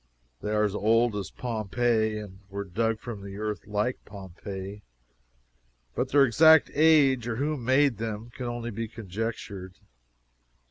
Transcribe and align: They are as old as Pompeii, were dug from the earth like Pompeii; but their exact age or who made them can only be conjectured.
They 0.41 0.49
are 0.49 0.63
as 0.63 0.73
old 0.73 1.15
as 1.15 1.29
Pompeii, 1.29 2.23
were 2.49 2.63
dug 2.63 2.97
from 2.99 3.21
the 3.23 3.37
earth 3.37 3.67
like 3.67 4.03
Pompeii; 4.03 4.81
but 5.93 6.09
their 6.09 6.25
exact 6.25 6.71
age 6.73 7.27
or 7.27 7.35
who 7.35 7.55
made 7.55 7.97
them 7.99 8.31
can 8.31 8.47
only 8.47 8.71
be 8.71 8.87
conjectured. 8.87 9.75